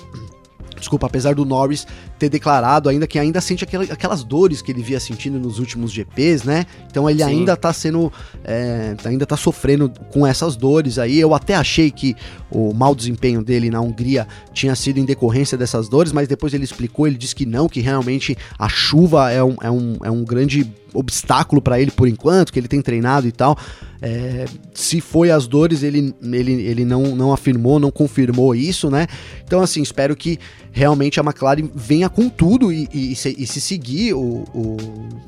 [0.85, 1.85] desculpa, apesar do Norris
[2.19, 6.45] ter declarado ainda que ainda sente aquelas dores que ele via sentindo nos últimos GPs,
[6.45, 6.65] né?
[6.89, 7.29] Então ele Sim.
[7.29, 11.19] ainda tá sendo, é, ainda tá sofrendo com essas dores aí.
[11.19, 12.15] Eu até achei que
[12.51, 16.63] o mau desempenho dele na Hungria tinha sido em decorrência dessas dores, mas depois ele
[16.63, 20.23] explicou, ele disse que não, que realmente a chuva é um, é um, é um
[20.23, 23.57] grande obstáculo para ele por enquanto, que ele tem treinado e tal.
[24.01, 29.07] É, se foi as dores, ele, ele, ele não, não afirmou, não confirmou isso, né?
[29.43, 30.37] Então, assim, espero que
[30.71, 34.77] realmente a McLaren venha com tudo e, e, e, se, e se, seguir o, o,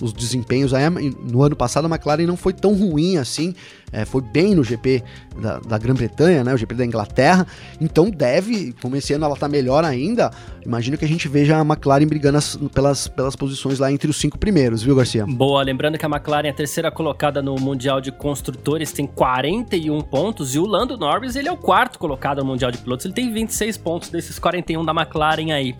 [0.02, 0.74] os desempenhos.
[0.74, 0.84] Aí,
[1.24, 3.56] no ano passado, a McLaren não foi tão ruim assim
[3.92, 5.04] é, foi bem no GP
[5.42, 7.48] da, da Grã-Bretanha, né, o GP da Inglaterra,
[7.80, 10.32] então deve, como esse ano ela tá melhor ainda,
[10.68, 14.18] imagino que a gente veja a McLaren brigando as, pelas, pelas posições lá entre os
[14.18, 15.26] cinco primeiros, viu, Garcia?
[15.26, 20.02] Boa, lembrando que a McLaren é a terceira colocada no Mundial de Construtores, tem 41
[20.02, 23.14] pontos, e o Lando Norris, ele é o quarto colocado no Mundial de Pilotos, ele
[23.14, 25.74] tem 26 pontos desses 41 da McLaren aí.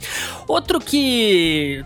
[0.48, 1.84] Outro que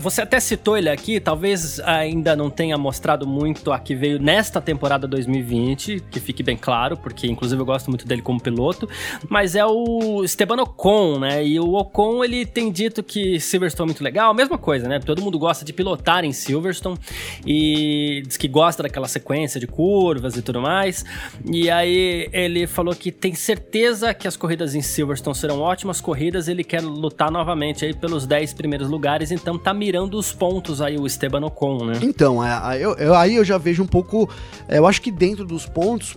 [0.00, 4.60] você até citou ele aqui, talvez ainda não tenha mostrado muito a que veio nesta
[4.60, 8.88] temporada 2020, que fique bem claro, porque inclusive eu gosto muito dele como piloto,
[9.28, 11.44] mas é o Esteban Ocon, né?
[11.44, 14.98] E o Ocon, ele tem dito que Silverstone é muito legal, mesma coisa, né?
[14.98, 16.98] Todo mundo gosta de pilotar em Silverstone
[17.46, 21.04] e diz que gosta daquela sequência de curvas e tudo mais.
[21.44, 26.48] E aí ele falou que tem certeza que as corridas em Silverstone serão ótimas corridas,
[26.48, 30.98] ele quer lutar novamente aí pelos 10 primeiros lugares, então tá mirando os pontos aí
[30.98, 31.98] o Esteban Ocon, né?
[32.02, 34.28] Então, é, eu, eu, aí eu já vejo um pouco.
[34.68, 36.16] É, eu acho que dentro dos pontos.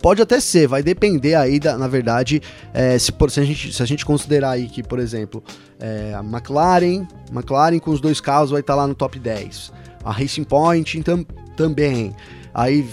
[0.00, 2.40] Pode até ser, vai depender aí, da, na verdade,
[2.72, 5.42] é, se, por, se, a gente, se a gente considerar aí que, por exemplo,
[5.80, 9.72] é, a McLaren, McLaren com os dois carros vai estar tá lá no top 10.
[10.04, 12.14] A Racing Point então, também.
[12.54, 12.88] Aí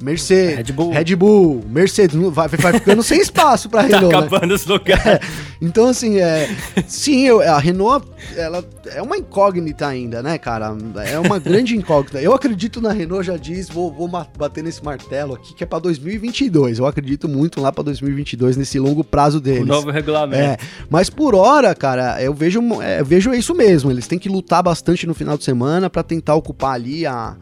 [0.00, 4.12] Mercedes, Red Bull, Red Bull Mercedes, vai, vai ficando sem espaço para tá Renault.
[4.12, 4.54] Tá acabando né?
[4.54, 5.06] esse lugar.
[5.06, 5.20] É,
[5.60, 6.48] então, assim, é,
[6.86, 8.06] sim, eu, a Renault,
[8.36, 10.76] ela é uma incógnita ainda, né, cara?
[11.10, 12.20] É uma grande incógnita.
[12.20, 15.78] Eu acredito na Renault, já diz, vou, vou bater nesse martelo aqui, que é para
[15.78, 16.78] 2022.
[16.78, 19.62] Eu acredito muito lá para 2022, nesse longo prazo deles.
[19.62, 20.42] O novo regulamento.
[20.42, 20.56] É,
[20.90, 23.90] mas por hora, cara, eu vejo, é, eu vejo isso mesmo.
[23.90, 27.36] Eles têm que lutar bastante no final de semana para tentar ocupar ali a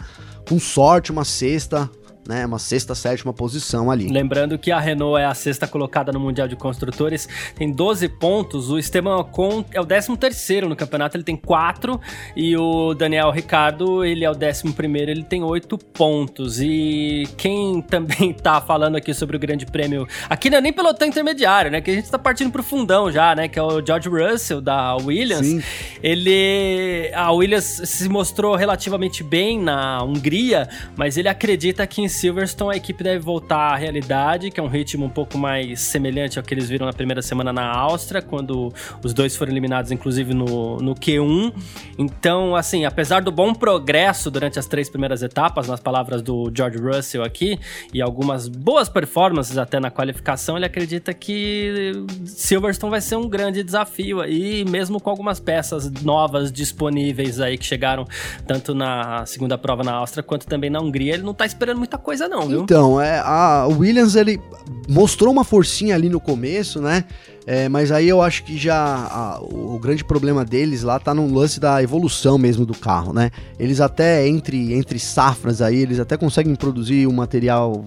[0.49, 1.91] com sorte uma sexta,
[2.29, 2.47] né?
[2.47, 4.09] Uma sexta, sétima posição ali.
[4.09, 8.71] Lembrando que a Renault é a sexta colocada no Mundial de Construtores, tem 12 pontos.
[8.71, 12.01] O Esteban Ocon é o 13 terceiro no campeonato, ele tem 4.
[12.37, 16.61] E o Daniel Ricardo, ele é o 11 primeiro, ele tem 8 pontos.
[16.61, 21.07] E quem também tá falando aqui sobre o Grande Prêmio, aqui não é nem pelotão
[21.07, 21.81] intermediário, né?
[21.81, 23.49] Que a gente tá partindo pro fundão já, né?
[23.49, 25.47] Que é o George Russell da Williams.
[25.47, 25.63] Sim.
[26.03, 27.11] Ele...
[27.15, 32.77] A Williams se mostrou relativamente bem na Hungria, mas ele acredita que em Silverstone a
[32.77, 36.55] equipe deve voltar à realidade, que é um ritmo um pouco mais semelhante ao que
[36.55, 38.73] eles viram na primeira semana na Áustria, quando
[39.03, 41.53] os dois foram eliminados, inclusive no, no Q1.
[41.99, 46.79] Então, assim, apesar do bom progresso durante as três primeiras etapas, nas palavras do George
[46.79, 47.59] Russell aqui,
[47.93, 51.93] e algumas boas performances até na qualificação, ele acredita que
[52.27, 57.65] Silverstone vai ser um grande desafio aí, mesmo com algumas peças novas disponíveis aí que
[57.65, 58.07] chegaram
[58.47, 61.15] tanto na segunda prova na Áustria quanto também na Hungria.
[61.15, 62.63] Ele não tá esperando muita coisa não, viu?
[62.63, 64.41] Então, é, a Williams, ele
[64.89, 67.05] mostrou uma forcinha ali no começo, né?
[67.47, 71.13] É, mas aí eu acho que já a, o, o, grande problema deles lá tá
[71.13, 73.31] no lance da evolução mesmo do carro, né?
[73.59, 77.85] Eles até, entre, entre safras aí, eles até conseguem produzir um material,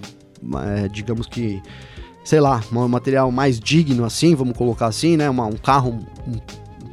[0.66, 1.60] é, digamos que,
[2.22, 5.28] sei lá, um material mais digno assim, vamos colocar assim, né?
[5.28, 6.38] Uma, um carro um,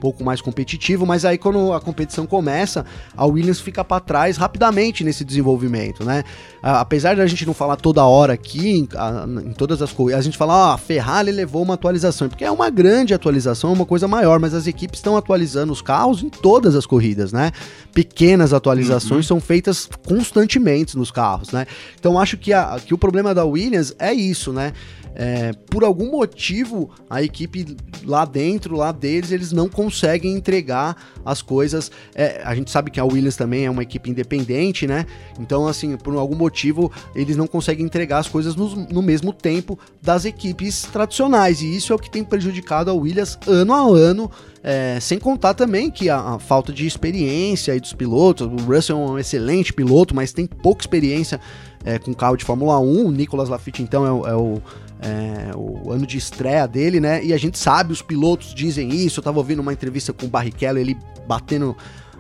[0.06, 2.86] pouco mais competitivo, mas aí quando a competição começa,
[3.18, 6.24] a Williams fica para trás rapidamente nesse desenvolvimento, né?
[6.62, 10.54] Apesar da gente não falar toda hora aqui, em, todas as coisas, a gente fala,
[10.54, 14.40] ah, a Ferrari levou uma atualização, porque é uma grande atualização, é uma coisa maior,
[14.40, 17.52] mas as equipes estão atualizando os carros em todas as corridas, né?
[17.92, 19.40] Pequenas atualizações uhum.
[19.40, 21.66] são feitas constantemente nos carros, né?
[22.00, 24.72] Então acho que, a, que o problema da Williams é isso, né?
[25.16, 31.42] É, por algum motivo, a equipe lá dentro, lá deles, eles não conseguem entregar as
[31.42, 31.90] coisas.
[32.14, 35.06] É, a gente sabe que a Williams também é uma equipe independente, né?
[35.40, 39.80] Então, assim, por algum motivo, eles não conseguem entregar as coisas no, no mesmo tempo
[40.02, 41.62] das equipes tradicionais.
[41.62, 44.30] E isso é o que tem prejudicado a Williams ano a ano.
[44.62, 48.48] É, sem contar também que a, a, falta de experiência dos pilotos.
[48.48, 51.40] O Russell é um excelente piloto, mas tem pouca experiência
[51.86, 53.06] é, com carro de Fórmula 1.
[53.06, 54.60] O Nicolas Lafitte, então, é, é o
[55.00, 57.24] é, o ano de estreia dele, né?
[57.24, 59.20] E a gente sabe, os pilotos dizem isso.
[59.20, 61.76] Eu tava ouvindo uma entrevista com o Barrichello, ele batendo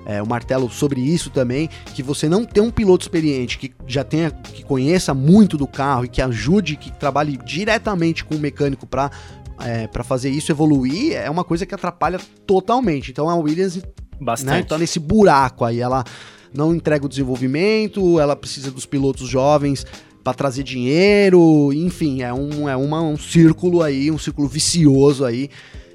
[0.05, 4.03] é, o martelo sobre isso também, que você não tem um piloto experiente que já
[4.03, 8.85] tenha, que conheça muito do carro e que ajude, que trabalhe diretamente com o mecânico
[8.85, 9.09] para
[9.57, 13.09] é, para fazer isso evoluir, é uma coisa que atrapalha totalmente.
[13.09, 13.81] Então a Williams
[14.19, 14.51] Bastante.
[14.51, 16.03] Né, tá nesse buraco aí, ela
[16.53, 19.85] não entrega o desenvolvimento, ela precisa dos pilotos jovens
[20.25, 25.51] para trazer dinheiro, enfim, é um, é uma, um círculo aí, um círculo vicioso aí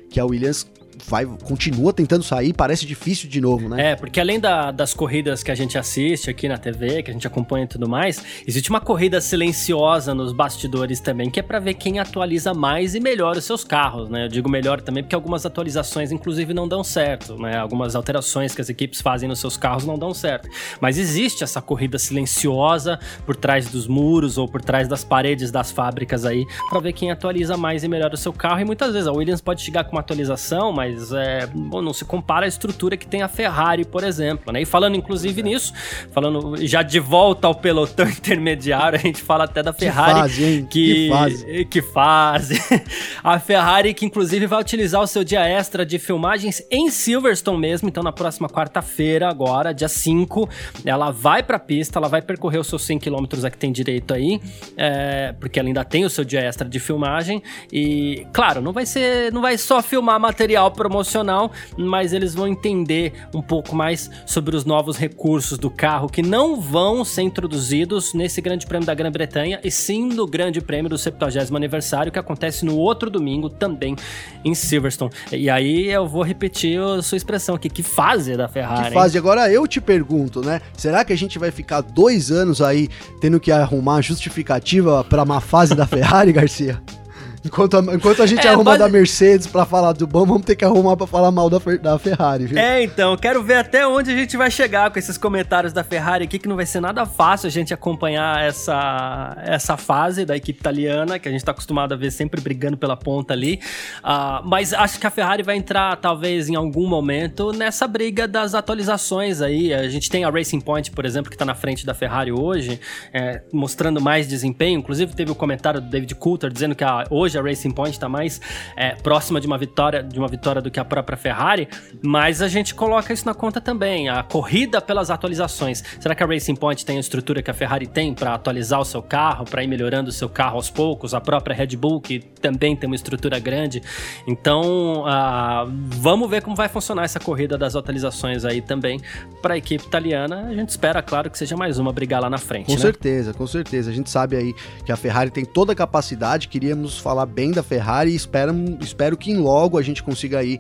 [0.09, 0.65] que a Williams
[1.07, 3.93] vai, continua tentando sair, parece difícil de novo, né?
[3.93, 7.15] É, porque além da, das corridas que a gente assiste aqui na TV, que a
[7.15, 11.59] gente acompanha e tudo mais, existe uma corrida silenciosa nos bastidores também, que é para
[11.59, 14.25] ver quem atualiza mais e melhor os seus carros, né?
[14.25, 17.57] Eu digo melhor também porque algumas atualizações, inclusive, não dão certo, né?
[17.57, 20.49] Algumas alterações que as equipes fazem nos seus carros não dão certo.
[20.81, 25.71] Mas existe essa corrida silenciosa por trás dos muros ou por trás das paredes das
[25.71, 28.61] fábricas aí, para ver quem atualiza mais e melhor o seu carro.
[28.61, 31.93] E muitas vezes a Williams pode chegar com uma atualização, mas mas é, bom, não
[31.93, 34.53] se compara à estrutura que tem a Ferrari, por exemplo.
[34.53, 34.63] Né?
[34.63, 35.73] E falando inclusive nisso,
[36.13, 40.13] falando já de volta ao pelotão intermediário, a gente fala até da Ferrari.
[40.13, 40.69] Que fase, hein?
[40.71, 41.65] Que, que fase.
[41.65, 42.83] Que fase.
[43.23, 47.89] a Ferrari que inclusive vai utilizar o seu dia extra de filmagens em Silverstone mesmo,
[47.89, 50.49] então na próxima quarta-feira, agora, dia 5,
[50.85, 54.13] ela vai pra pista, ela vai percorrer os seus 100 km a que tem direito
[54.13, 54.41] aí,
[54.77, 57.43] é, porque ela ainda tem o seu dia extra de filmagem.
[57.73, 63.13] E, claro, não vai ser, não vai só filmar material promocional, mas eles vão entender
[63.35, 68.41] um pouco mais sobre os novos recursos do carro que não vão ser introduzidos nesse
[68.41, 72.77] Grande Prêmio da Grã-Bretanha e sim no Grande Prêmio do 70 aniversário que acontece no
[72.77, 73.95] outro domingo também
[74.43, 75.13] em Silverstone.
[75.31, 78.89] E aí eu vou repetir a sua expressão aqui, que fase da Ferrari.
[78.89, 79.19] Que fase?
[79.19, 79.21] Hein?
[79.21, 80.63] Agora eu te pergunto, né?
[80.79, 82.89] Será que a gente vai ficar dois anos aí
[83.21, 86.81] tendo que arrumar justificativa para uma fase da Ferrari, Garcia?
[87.45, 88.79] Enquanto a, enquanto a gente é, arruma base...
[88.79, 91.99] da Mercedes pra falar do bom, vamos ter que arrumar pra falar mal da, da
[91.99, 92.59] Ferrari, viu?
[92.59, 96.25] É, então, quero ver até onde a gente vai chegar com esses comentários da Ferrari
[96.25, 100.61] aqui, que não vai ser nada fácil a gente acompanhar essa, essa fase da equipe
[100.61, 103.61] italiana, que a gente tá acostumado a ver sempre brigando pela ponta ali.
[104.05, 108.55] Uh, mas acho que a Ferrari vai entrar, talvez, em algum momento, nessa briga das
[108.55, 109.73] atualizações aí.
[109.73, 112.79] A gente tem a Racing Point, por exemplo, que tá na frente da Ferrari hoje,
[113.15, 114.79] é, mostrando mais desempenho.
[114.79, 117.71] Inclusive, teve o um comentário do David Coulter dizendo que a, hoje hoje a Racing
[117.71, 118.41] Point está mais
[118.77, 121.69] é, próxima de uma vitória de uma vitória do que a própria Ferrari,
[122.03, 124.09] mas a gente coloca isso na conta também.
[124.09, 125.83] A corrida pelas atualizações.
[126.01, 128.85] Será que a Racing Point tem a estrutura que a Ferrari tem para atualizar o
[128.85, 131.15] seu carro, para ir melhorando o seu carro aos poucos?
[131.15, 133.83] A própria Red Bull, que também tem uma estrutura grande.
[134.27, 139.01] Então, uh, vamos ver como vai funcionar essa corrida das atualizações aí também
[139.41, 140.47] para a equipe italiana.
[140.49, 142.67] A gente espera, claro, que seja mais uma brigar lá na frente.
[142.67, 142.79] Com né?
[142.79, 143.91] certeza, com certeza.
[143.91, 146.49] A gente sabe aí que a Ferrari tem toda a capacidade.
[146.49, 150.59] Queríamos falar falar bem da Ferrari e espero, espero que logo a gente consiga aí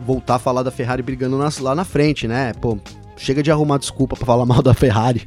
[0.00, 2.52] voltar a falar da Ferrari brigando nas, lá na frente, né?
[2.60, 2.78] Pô,
[3.18, 5.22] Chega de arrumar desculpa para falar mal da Ferrari.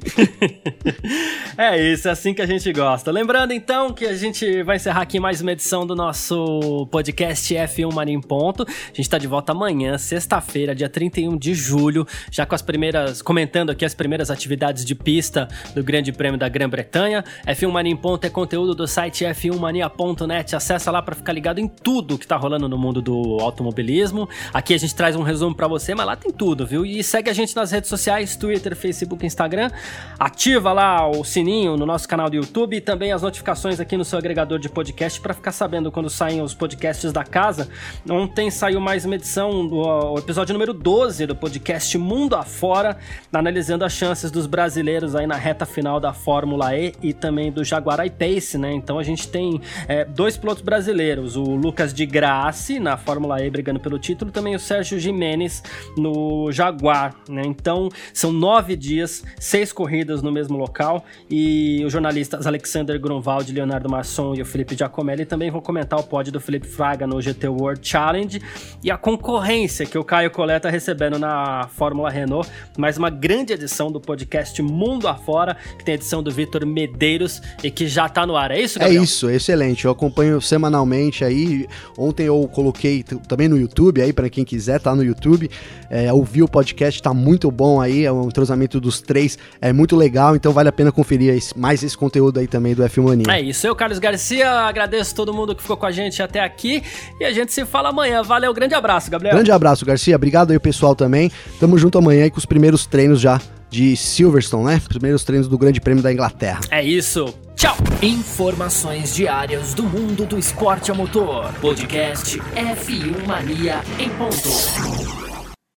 [1.57, 3.11] é isso, é assim que a gente gosta.
[3.11, 7.93] Lembrando então que a gente vai encerrar aqui mais uma edição do nosso podcast F1
[7.93, 8.63] Mania em Ponto.
[8.63, 13.21] A gente tá de volta amanhã, sexta-feira, dia 31 de julho, já com as primeiras,
[13.21, 17.25] comentando aqui as primeiras atividades de pista do Grande Prêmio da Grã-Bretanha.
[17.45, 20.55] F1 Mania em Ponto é conteúdo do site f1mania.net.
[20.55, 24.29] Acessa lá para ficar ligado em tudo que tá rolando no mundo do automobilismo.
[24.53, 26.85] Aqui a gente traz um resumo para você, mas lá tem tudo, viu?
[26.85, 29.71] E segue a gente nas redes redes sociais, Twitter, Facebook, Instagram.
[30.19, 34.05] Ativa lá o sininho no nosso canal do YouTube e também as notificações aqui no
[34.05, 37.69] seu agregador de podcast para ficar sabendo quando saem os podcasts da casa.
[38.07, 42.97] Ontem saiu mais uma edição do episódio número 12 do podcast Mundo Afora,
[43.33, 47.63] analisando as chances dos brasileiros aí na reta final da Fórmula E e também do
[47.63, 48.71] Jaguar I-Pace, né?
[48.73, 53.49] Então a gente tem é, dois pilotos brasileiros, o Lucas de Grassi na Fórmula E
[53.49, 55.63] brigando pelo título, também o Sérgio Jimenez
[55.97, 57.41] no Jaguar, né?
[57.43, 61.05] Então Então, são nove dias, seis corridas no mesmo local.
[61.29, 66.03] E os jornalistas Alexander Grunwald, Leonardo Masson e o Felipe Giacomelli também vão comentar o
[66.03, 68.41] pódio do Felipe Fraga no GT World Challenge
[68.83, 72.49] e a concorrência que o Caio Coleta tá recebendo na Fórmula Renault.
[72.77, 77.41] Mais uma grande edição do podcast Mundo Afora, que tem a edição do Vitor Medeiros
[77.63, 78.51] e que já tá no ar.
[78.51, 79.01] É isso, é Gabriel?
[79.01, 79.85] É isso, excelente.
[79.85, 81.67] Eu acompanho semanalmente aí.
[81.97, 85.49] Ontem eu coloquei também no YouTube aí, para quem quiser, tá no YouTube.
[85.89, 88.05] É, ouvir o podcast tá muito bom aí.
[88.05, 90.35] É um entrosamento dos três, é muito legal.
[90.35, 93.25] Então vale a pena conferir mais esse conteúdo aí também do F Mania.
[93.29, 93.67] É isso.
[93.67, 96.83] Eu, Carlos Garcia, agradeço todo mundo que ficou com a gente até aqui.
[97.19, 98.23] E a gente se fala amanhã.
[98.23, 99.35] Valeu, grande abraço, Gabriel.
[99.35, 100.15] Grande abraço, Garcia.
[100.15, 101.31] Obrigado aí, pessoal, também.
[101.59, 103.39] Tamo junto amanhã aí com os primeiros treinos já
[103.69, 104.81] de Silverstone, né?
[104.87, 106.59] Primeiros treinos do Grande Prêmio da Inglaterra.
[106.69, 107.33] É isso.
[107.55, 107.75] Tchau!
[108.01, 111.53] Informações diárias do mundo do esporte a motor.
[111.61, 115.30] Podcast F1 Mania em ponto.